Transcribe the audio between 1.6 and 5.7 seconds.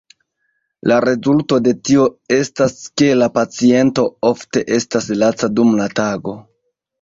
de tio estas ke la paciento ofte estas laca